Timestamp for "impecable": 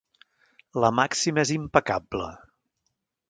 1.57-2.31